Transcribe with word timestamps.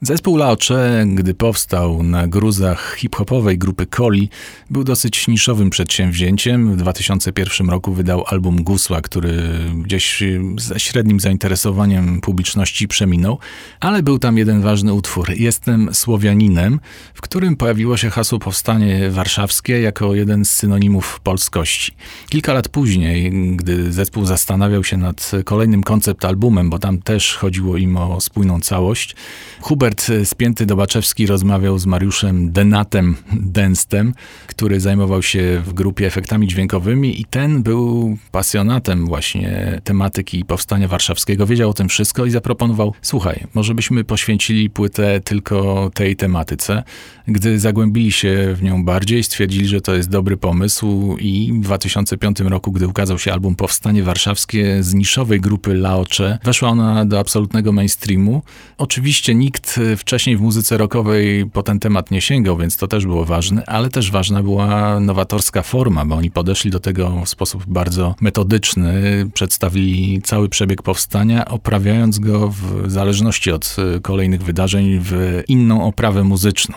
Zespół 0.00 0.36
Laocze, 0.36 1.04
gdy 1.14 1.34
powstał 1.34 2.02
na 2.02 2.26
gruzach 2.26 2.96
hip-hopowej 2.98 3.58
grupy 3.58 3.86
Coli, 3.86 4.28
był 4.70 4.84
dosyć 4.84 5.28
niszowym 5.28 5.70
przedsięwzięciem. 5.70 6.72
W 6.72 6.76
2001 6.76 7.70
roku 7.70 7.92
wydał 7.92 8.24
album 8.26 8.62
Gusła, 8.62 9.00
który 9.00 9.42
gdzieś 9.74 10.22
ze 10.58 10.80
średnim 10.80 11.20
zainteresowaniem 11.20 12.20
publiczności 12.20 12.88
przeminął, 12.88 13.38
ale 13.80 14.02
był 14.02 14.18
tam 14.18 14.38
jeden 14.38 14.62
ważny 14.62 14.92
utwór 14.92 15.30
Jestem 15.30 15.94
Słowianinem, 15.94 16.80
w 17.14 17.20
którym 17.20 17.56
pojawiło 17.56 17.96
się 17.96 18.10
hasło 18.10 18.38
Powstanie 18.38 19.10
Warszawskie 19.10 19.80
jako 19.80 20.14
jeden 20.14 20.44
z 20.44 20.50
synonimów 20.50 21.20
polskości. 21.20 21.92
Kilka 22.28 22.52
lat 22.52 22.68
później, 22.68 23.32
gdy 23.56 23.92
zespół 23.92 24.24
zastanawiał 24.26 24.84
się 24.84 24.96
nad 24.96 25.30
kolejnym 25.44 25.82
koncept 25.82 26.24
albumem, 26.24 26.70
bo 26.70 26.78
tam 26.78 26.98
też 26.98 27.34
chodziło 27.34 27.76
im 27.76 27.96
o 27.96 28.20
spójną 28.20 28.60
całość, 28.60 29.16
Hubert 29.60 29.85
Robert 29.86 30.12
Spięty 30.24 30.66
Dobaczewski 30.66 31.26
rozmawiał 31.26 31.78
z 31.78 31.86
Mariuszem 31.86 32.52
Denatem 32.52 33.16
Denstem, 33.32 34.14
który 34.46 34.80
zajmował 34.80 35.22
się 35.22 35.62
w 35.66 35.72
grupie 35.72 36.06
efektami 36.06 36.48
dźwiękowymi 36.48 37.20
i 37.20 37.24
ten 37.24 37.62
był 37.62 38.18
pasjonatem 38.32 39.06
właśnie 39.06 39.80
tematyki 39.84 40.44
powstania 40.44 40.88
warszawskiego. 40.88 41.46
Wiedział 41.46 41.70
o 41.70 41.72
tym 41.72 41.88
wszystko 41.88 42.26
i 42.26 42.30
zaproponował, 42.30 42.94
słuchaj, 43.02 43.44
może 43.54 43.74
byśmy 43.74 44.04
poświęcili 44.04 44.70
płytę 44.70 45.20
tylko 45.20 45.90
tej 45.94 46.16
tematyce. 46.16 46.82
Gdy 47.28 47.58
zagłębili 47.58 48.12
się 48.12 48.54
w 48.54 48.62
nią 48.62 48.84
bardziej, 48.84 49.22
stwierdzili, 49.22 49.66
że 49.66 49.80
to 49.80 49.94
jest 49.94 50.08
dobry 50.08 50.36
pomysł 50.36 51.16
i 51.20 51.52
w 51.52 51.60
2005 51.60 52.40
roku, 52.40 52.72
gdy 52.72 52.88
ukazał 52.88 53.18
się 53.18 53.32
album 53.32 53.54
Powstanie 53.54 54.02
Warszawskie 54.02 54.82
z 54.82 54.94
niszowej 54.94 55.40
grupy 55.40 55.74
Laocze, 55.74 56.38
weszła 56.44 56.68
ona 56.68 57.04
do 57.04 57.18
absolutnego 57.18 57.72
mainstreamu. 57.72 58.42
Oczywiście 58.78 59.34
nikt 59.34 59.75
wcześniej 59.96 60.36
w 60.36 60.40
muzyce 60.40 60.76
rockowej 60.76 61.46
po 61.52 61.62
ten 61.62 61.80
temat 61.80 62.10
nie 62.10 62.20
sięgał, 62.20 62.56
więc 62.56 62.76
to 62.76 62.86
też 62.86 63.06
było 63.06 63.24
ważne, 63.24 63.66
ale 63.66 63.90
też 63.90 64.10
ważna 64.10 64.42
była 64.42 65.00
nowatorska 65.00 65.62
forma, 65.62 66.04
bo 66.04 66.14
oni 66.14 66.30
podeszli 66.30 66.70
do 66.70 66.80
tego 66.80 67.22
w 67.24 67.28
sposób 67.28 67.64
bardzo 67.66 68.14
metodyczny, 68.20 68.92
przedstawili 69.34 70.22
cały 70.22 70.48
przebieg 70.48 70.82
powstania, 70.82 71.44
oprawiając 71.44 72.18
go 72.18 72.48
w 72.48 72.90
zależności 72.90 73.50
od 73.50 73.76
kolejnych 74.02 74.42
wydarzeń 74.42 75.00
w 75.02 75.42
inną 75.48 75.84
oprawę 75.84 76.24
muzyczną. 76.24 76.76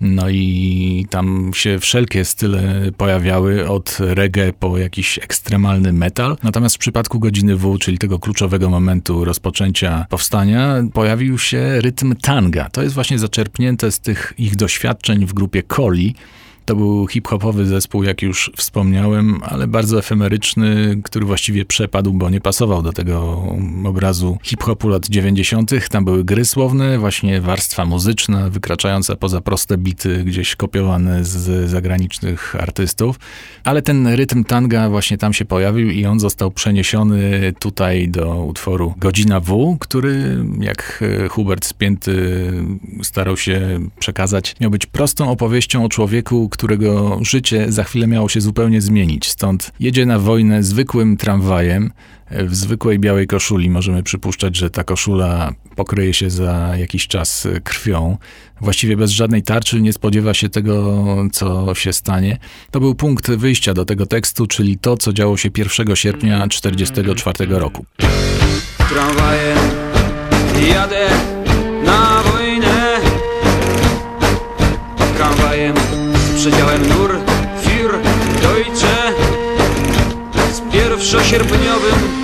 No 0.00 0.30
i 0.30 1.06
tam 1.10 1.50
się 1.54 1.78
wszelkie 1.78 2.24
style 2.24 2.92
pojawiały, 2.96 3.68
od 3.68 3.98
reggae 4.00 4.52
po 4.52 4.78
jakiś 4.78 5.18
ekstremalny 5.18 5.92
metal. 5.92 6.36
Natomiast 6.42 6.74
w 6.76 6.78
przypadku 6.78 7.18
godziny 7.18 7.56
W, 7.56 7.78
czyli 7.78 7.98
tego 7.98 8.18
kluczowego 8.18 8.70
momentu 8.70 9.24
rozpoczęcia 9.24 10.06
powstania, 10.10 10.82
pojawił 10.92 11.38
się 11.38 11.80
rytm 11.80 12.14
tanga. 12.32 12.68
To 12.70 12.82
jest 12.82 12.94
właśnie 12.94 13.18
zaczerpnięte 13.18 13.92
z 13.92 14.00
tych 14.00 14.32
ich 14.38 14.56
doświadczeń 14.56 15.26
w 15.26 15.32
grupie 15.32 15.62
Coli, 15.62 16.14
to 16.72 16.76
był 16.76 17.06
hip-hopowy 17.06 17.66
zespół, 17.66 18.02
jak 18.02 18.22
już 18.22 18.50
wspomniałem, 18.56 19.40
ale 19.42 19.66
bardzo 19.66 19.98
efemeryczny, 19.98 21.00
który 21.04 21.26
właściwie 21.26 21.64
przepadł, 21.64 22.12
bo 22.12 22.30
nie 22.30 22.40
pasował 22.40 22.82
do 22.82 22.92
tego 22.92 23.44
obrazu 23.84 24.38
hip-hopu 24.42 24.88
lat 24.88 25.06
90. 25.06 25.88
Tam 25.88 26.04
były 26.04 26.24
gry 26.24 26.44
słowne, 26.44 26.98
właśnie 26.98 27.40
warstwa 27.40 27.84
muzyczna, 27.84 28.50
wykraczająca 28.50 29.16
poza 29.16 29.40
proste 29.40 29.78
bity, 29.78 30.24
gdzieś 30.24 30.56
kopiowane 30.56 31.24
z 31.24 31.70
zagranicznych 31.70 32.56
artystów. 32.58 33.18
Ale 33.64 33.82
ten 33.82 34.06
rytm 34.06 34.44
tanga 34.44 34.88
właśnie 34.88 35.18
tam 35.18 35.32
się 35.32 35.44
pojawił 35.44 35.90
i 35.90 36.06
on 36.06 36.20
został 36.20 36.50
przeniesiony 36.50 37.52
tutaj 37.58 38.08
do 38.08 38.44
utworu 38.44 38.94
Godzina 38.98 39.40
W, 39.40 39.76
który, 39.80 40.44
jak 40.60 41.04
Hubert 41.30 41.64
Spięty 41.64 42.46
starał 43.02 43.36
się 43.36 43.80
przekazać, 43.98 44.54
miał 44.60 44.70
być 44.70 44.86
prostą 44.86 45.30
opowieścią 45.30 45.84
o 45.84 45.88
człowieku, 45.88 46.48
którego 46.62 47.18
życie 47.22 47.72
za 47.72 47.84
chwilę 47.84 48.06
miało 48.06 48.28
się 48.28 48.40
zupełnie 48.40 48.80
zmienić. 48.80 49.28
Stąd 49.28 49.72
jedzie 49.80 50.06
na 50.06 50.18
wojnę 50.18 50.62
zwykłym 50.62 51.16
tramwajem, 51.16 51.92
w 52.30 52.54
zwykłej 52.54 52.98
białej 52.98 53.26
koszuli. 53.26 53.70
Możemy 53.70 54.02
przypuszczać, 54.02 54.56
że 54.56 54.70
ta 54.70 54.84
koszula 54.84 55.52
pokryje 55.76 56.14
się 56.14 56.30
za 56.30 56.72
jakiś 56.76 57.06
czas 57.06 57.48
krwią. 57.64 58.18
Właściwie 58.60 58.96
bez 58.96 59.10
żadnej 59.10 59.42
tarczy 59.42 59.80
nie 59.80 59.92
spodziewa 59.92 60.34
się 60.34 60.48
tego, 60.48 61.06
co 61.32 61.74
się 61.74 61.92
stanie. 61.92 62.38
To 62.70 62.80
był 62.80 62.94
punkt 62.94 63.30
wyjścia 63.30 63.74
do 63.74 63.84
tego 63.84 64.06
tekstu, 64.06 64.46
czyli 64.46 64.78
to, 64.78 64.96
co 64.96 65.12
działo 65.12 65.36
się 65.36 65.50
1 65.56 65.96
sierpnia 65.96 66.48
1944 66.48 67.58
roku. 67.58 67.84
Tramwajem 68.88 69.58
jadę 70.68 71.08
na 71.84 72.11
przedziałem 76.42 76.82
nur 76.88 77.10
für 77.62 77.98
Deutsche 78.42 79.12
z 80.52 80.72
pierwszosierpniowym 80.72 82.21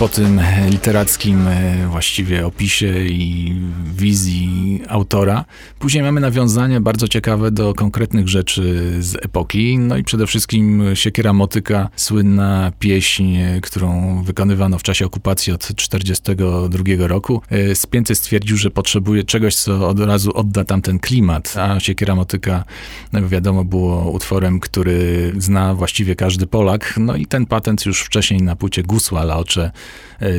po 0.00 0.08
tym 0.08 0.40
literackim 0.70 1.48
e, 1.48 1.86
właściwie 1.86 2.46
opisie 2.46 2.98
i 3.04 3.54
wizji 3.94 4.82
autora. 4.88 5.44
Później 5.78 6.02
mamy 6.02 6.20
nawiązania 6.20 6.80
bardzo 6.80 7.08
ciekawe 7.08 7.50
do 7.50 7.74
konkretnych 7.74 8.28
rzeczy 8.28 8.92
z 9.00 9.16
epoki. 9.16 9.78
No 9.78 9.96
i 9.96 10.04
przede 10.04 10.26
wszystkim 10.26 10.82
Siekiera 10.94 11.32
Motyka, 11.32 11.88
słynna 11.96 12.72
pieśń, 12.78 13.36
którą 13.62 14.22
wykonywano 14.22 14.78
w 14.78 14.82
czasie 14.82 15.06
okupacji 15.06 15.52
od 15.52 15.60
1942 15.60 17.06
roku. 17.06 17.42
E, 17.50 17.74
Spięty 17.74 18.14
stwierdził, 18.14 18.56
że 18.56 18.70
potrzebuje 18.70 19.24
czegoś, 19.24 19.54
co 19.54 19.88
od 19.88 20.00
razu 20.00 20.30
odda 20.34 20.64
tam 20.64 20.82
ten 20.82 20.98
klimat, 20.98 21.54
a 21.56 21.80
Siekiera 21.80 22.14
Motyka, 22.14 22.64
no 23.12 23.28
wiadomo, 23.28 23.64
było 23.64 24.10
utworem, 24.10 24.60
który 24.60 25.32
zna 25.38 25.74
właściwie 25.74 26.16
każdy 26.16 26.46
Polak. 26.46 26.94
No 26.96 27.16
i 27.16 27.26
ten 27.26 27.46
patent 27.46 27.86
już 27.86 28.02
wcześniej 28.02 28.42
na 28.42 28.56
płycie 28.56 28.82
Gusła 28.82 29.24
Laocze 29.24 29.70
E, 29.70 29.89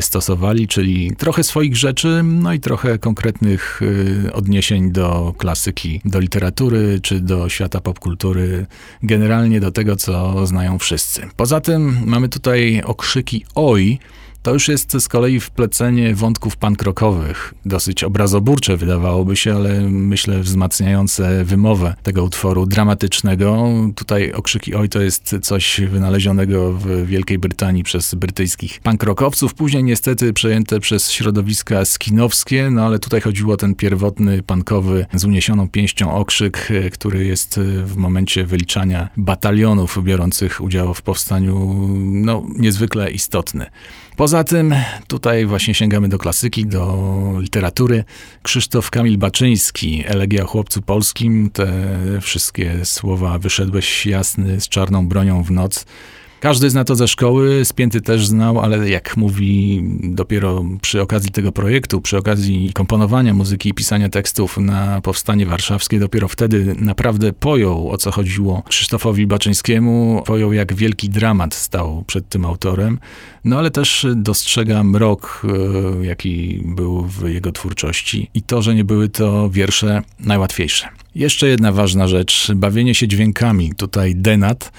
stosowali, 0.02 0.68
czyli 0.68 1.16
trochę 1.16 1.44
swoich 1.44 1.78
rzeczy, 1.78 2.22
no 2.24 2.54
i 2.54 2.60
trochę 2.60 3.00
konkretnych 3.00 3.82
e, 4.28 4.34
odniesień 4.34 4.92
do 4.92 5.34
klasyki, 5.38 6.02
do 6.06 6.20
literatury 6.20 7.00
czy 7.02 7.20
do 7.20 7.50
świata 7.50 7.82
popkultury, 7.82 8.66
generalnie 9.04 9.60
do 9.60 9.72
tego, 9.72 9.96
co 9.96 10.46
znają 10.48 10.80
wszyscy. 10.80 11.28
Poza 11.36 11.62
tym 11.62 11.98
mamy 12.06 12.30
tutaj 12.30 12.82
okrzyki 12.86 13.46
oj, 13.56 14.00
to 14.44 14.54
już 14.54 14.68
jest 14.68 14.98
z 15.00 15.08
kolei 15.08 15.40
wplecenie 15.40 16.16
wątków 16.16 16.58
pankrokowych, 16.58 17.54
dosyć 17.66 18.04
obrazoburcze 18.04 18.78
wydawałoby 18.78 19.36
się, 19.36 19.56
ale 19.56 19.82
myślę 19.82 20.40
wzmacniające 20.40 21.46
wymowę 21.46 21.96
tego 22.04 22.24
utworu 22.24 22.66
dramatycznego. 22.66 23.68
Tutaj 23.96 24.32
okrzyki 24.32 24.76
oj 24.76 24.90
to 24.90 25.02
jest 25.02 25.36
coś 25.42 25.82
wynalezionego 25.82 26.74
w 26.74 27.06
Wielkiej 27.06 27.40
Brytanii 27.40 27.84
przez 27.84 28.16
brytyjskich 28.16 28.80
pankrokowców, 28.80 29.54
później 29.54 29.84
niestety 29.84 30.34
przejęte 30.34 30.80
przez 30.80 31.12
środowiska 31.12 31.86
skinowskie, 31.86 32.70
no 32.72 32.86
ale 32.86 33.00
tutaj 33.00 33.22
chodziło 33.22 33.54
o 33.54 33.58
ten 33.58 33.76
pierwotny 33.76 34.44
pankowy 34.44 35.06
z 35.14 35.26
uniesioną 35.26 35.70
pięścią 35.70 36.14
okrzyk, 36.16 36.68
który 36.94 37.26
jest 37.26 37.60
w 37.86 37.96
momencie 37.96 38.46
wyliczania 38.46 39.10
batalionów 39.18 40.04
biorących 40.04 40.62
udział 40.62 40.94
w 40.94 41.02
powstaniu 41.02 41.86
no, 42.00 42.44
niezwykle 42.58 43.12
istotny. 43.12 43.66
Poza 44.16 44.31
tym 44.44 44.76
tutaj 45.08 45.46
właśnie 45.46 45.74
sięgamy 45.74 46.10
do 46.10 46.18
klasyki, 46.18 46.66
do 46.66 46.98
literatury. 47.40 48.04
Krzysztof 48.44 48.90
Kamil 48.90 49.18
Baczyński, 49.18 50.04
Elegia 50.08 50.44
o 50.44 50.48
chłopcu 50.48 50.82
polskim, 50.82 51.50
te 51.50 51.68
wszystkie 52.22 52.86
słowa 52.86 53.40
wyszedłeś 53.40 54.06
jasny 54.06 54.62
z 54.62 54.70
czarną 54.70 55.08
bronią 55.08 55.44
w 55.44 55.52
noc. 55.52 55.86
Każdy 56.42 56.70
zna 56.70 56.84
to 56.84 56.96
ze 56.96 57.08
szkoły, 57.08 57.66
Spięty 57.66 58.02
też 58.02 58.28
znał, 58.28 58.60
ale 58.60 58.90
jak 58.90 59.18
mówi 59.18 59.84
dopiero 60.04 60.66
przy 60.82 61.02
okazji 61.02 61.32
tego 61.32 61.52
projektu, 61.52 62.02
przy 62.02 62.18
okazji 62.18 62.74
komponowania 62.74 63.34
muzyki 63.34 63.70
i 63.70 63.74
pisania 63.74 64.10
tekstów 64.10 64.58
na 64.58 65.02
Powstanie 65.02 65.46
Warszawskie, 65.46 66.00
dopiero 66.00 66.28
wtedy 66.28 66.76
naprawdę 66.80 67.34
pojął, 67.34 67.90
o 67.90 67.98
co 67.98 68.12
chodziło 68.12 68.64
Krzysztofowi 68.68 69.28
Baczyńskiemu, 69.28 70.24
pojął, 70.26 70.54
jak 70.54 70.74
wielki 70.74 71.10
dramat 71.10 71.56
stał 71.56 72.04
przed 72.08 72.30
tym 72.30 72.46
autorem, 72.46 73.00
no 73.44 73.58
ale 73.58 73.72
też 73.72 74.08
dostrzega 74.16 74.84
mrok, 74.84 75.42
e, 76.02 76.06
jaki 76.06 76.62
był 76.66 77.02
w 77.06 77.30
jego 77.30 77.52
twórczości 77.52 78.30
i 78.34 78.42
to, 78.42 78.62
że 78.62 78.76
nie 78.76 78.84
były 78.84 79.10
to 79.10 79.50
wiersze 79.50 80.02
najłatwiejsze. 80.20 80.88
Jeszcze 81.16 81.48
jedna 81.48 81.72
ważna 81.72 82.08
rzecz, 82.08 82.52
bawienie 82.56 82.96
się 82.96 83.08
dźwiękami. 83.08 83.74
Tutaj 83.78 84.16
Denat 84.16 84.72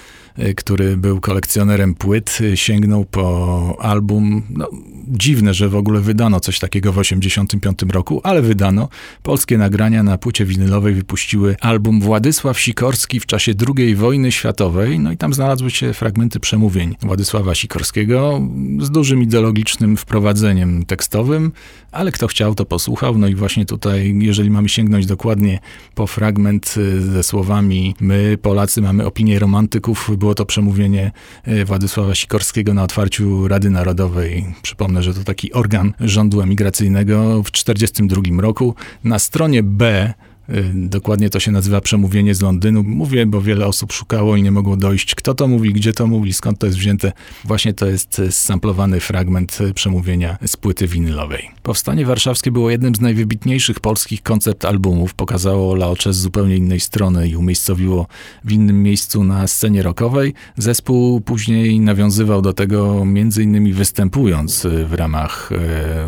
który 0.55 0.97
był 0.97 1.21
kolekcjonerem 1.21 1.93
płyt, 1.93 2.37
y, 2.41 2.57
sięgnął 2.57 3.05
po 3.05 3.77
album. 3.79 4.41
No, 4.49 4.69
dziwne, 5.07 5.53
że 5.53 5.69
w 5.69 5.75
ogóle 5.75 5.99
wydano 5.99 6.39
coś 6.39 6.59
takiego 6.59 6.91
w 6.91 6.95
1985 6.95 7.93
roku, 7.93 8.21
ale 8.23 8.41
wydano. 8.41 8.89
Polskie 9.23 9.57
nagrania 9.57 10.03
na 10.03 10.17
płycie 10.17 10.45
winylowej 10.45 10.93
wypuściły 10.93 11.55
album 11.61 12.01
Władysław 12.01 12.59
Sikorski 12.59 13.19
w 13.19 13.25
czasie 13.25 13.53
II 13.77 13.95
wojny 13.95 14.31
światowej. 14.31 14.99
No 14.99 15.11
i 15.11 15.17
tam 15.17 15.33
znalazły 15.33 15.71
się 15.71 15.93
fragmenty 15.93 16.39
przemówień 16.39 16.95
Władysława 17.01 17.55
Sikorskiego 17.55 18.41
z 18.79 18.91
dużym 18.91 19.21
ideologicznym 19.21 19.97
wprowadzeniem 19.97 20.85
tekstowym, 20.85 21.51
ale 21.91 22.11
kto 22.11 22.27
chciał, 22.27 22.55
to 22.55 22.65
posłuchał. 22.65 23.17
No 23.17 23.27
i 23.27 23.35
właśnie 23.35 23.65
tutaj, 23.65 24.15
jeżeli 24.19 24.49
mamy 24.49 24.69
sięgnąć 24.69 25.05
dokładnie 25.05 25.59
po 25.95 26.07
fragment 26.07 26.75
y, 26.77 27.01
ze 27.01 27.23
słowami 27.23 27.95
My, 27.99 28.37
Polacy, 28.41 28.81
mamy 28.81 29.05
opinię 29.05 29.39
romantyków, 29.39 30.17
było 30.23 30.35
to 30.35 30.45
przemówienie 30.45 31.11
y, 31.47 31.65
Władysława 31.65 32.15
Sikorskiego 32.15 32.73
na 32.73 32.83
otwarciu 32.83 33.47
Rady 33.47 33.69
Narodowej. 33.69 34.45
Przypomnę, 34.61 35.03
że 35.03 35.13
to 35.13 35.23
taki 35.23 35.53
organ 35.53 35.93
rządu 35.99 36.41
emigracyjnego 36.41 37.43
w 37.43 37.51
1942 37.51 38.41
roku. 38.41 38.75
Na 39.03 39.19
stronie 39.19 39.63
B 39.63 40.13
dokładnie 40.73 41.29
to 41.29 41.39
się 41.39 41.51
nazywa 41.51 41.81
przemówienie 41.81 42.35
z 42.35 42.41
Londynu. 42.41 42.83
Mówię, 42.83 43.25
bo 43.25 43.41
wiele 43.41 43.67
osób 43.67 43.93
szukało 43.93 44.35
i 44.35 44.43
nie 44.43 44.51
mogło 44.51 44.77
dojść, 44.77 45.15
kto 45.15 45.33
to 45.33 45.47
mówi, 45.47 45.73
gdzie 45.73 45.93
to 45.93 46.07
mówi, 46.07 46.33
skąd 46.33 46.59
to 46.59 46.65
jest 46.65 46.77
wzięte. 46.77 47.11
Właśnie 47.45 47.73
to 47.73 47.85
jest 47.85 48.21
samplowany 48.29 48.99
fragment 48.99 49.59
przemówienia 49.75 50.37
z 50.45 50.57
płyty 50.57 50.87
winylowej. 50.87 51.49
Powstanie 51.63 52.05
Warszawskie 52.05 52.51
było 52.51 52.69
jednym 52.69 52.95
z 52.95 53.01
najwybitniejszych 53.01 53.79
polskich 53.79 54.23
koncept 54.23 54.65
albumów. 54.65 55.13
Pokazało 55.13 55.75
Laocze 55.75 56.13
z 56.13 56.17
zupełnie 56.17 56.57
innej 56.57 56.79
strony 56.79 57.27
i 57.27 57.35
umiejscowiło 57.35 58.07
w 58.43 58.51
innym 58.51 58.83
miejscu 58.83 59.23
na 59.23 59.47
scenie 59.47 59.83
rockowej. 59.83 60.33
Zespół 60.57 61.21
później 61.21 61.79
nawiązywał 61.79 62.41
do 62.41 62.53
tego 62.53 63.05
między 63.05 63.43
innymi 63.43 63.73
występując 63.73 64.67
w 64.85 64.93
ramach 64.93 65.49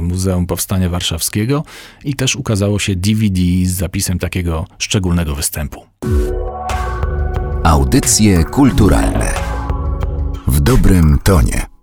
Muzeum 0.01 0.47
Powstania 0.47 0.89
Warszawskiego 0.89 1.63
i 2.03 2.13
też 2.13 2.35
ukazało 2.35 2.79
się 2.79 2.95
DVD 2.95 3.41
z 3.63 3.71
zapisem 3.71 4.19
takiego 4.25 4.65
szczególnego 4.77 5.35
występu. 5.35 5.85
Audycje 7.63 8.43
kulturalne 8.43 9.33
w 10.47 10.59
dobrym 10.59 11.19
tonie. 11.23 11.74